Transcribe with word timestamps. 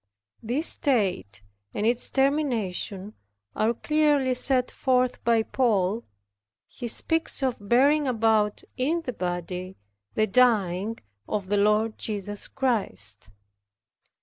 This 0.41 0.69
state 0.69 1.43
and 1.75 1.85
its 1.85 2.09
termination 2.09 3.13
are 3.55 3.75
clearly 3.75 4.33
set 4.33 4.71
forth 4.71 5.23
by 5.23 5.43
Paul. 5.43 6.05
He 6.65 6.87
speaks 6.87 7.43
of 7.43 7.69
bearing 7.69 8.07
about 8.07 8.63
in 8.77 9.03
the 9.03 9.13
body 9.13 9.75
the 10.15 10.25
dying 10.25 10.97
of 11.29 11.49
the 11.49 11.57
Lord 11.57 11.99
Jesus. 11.99 12.49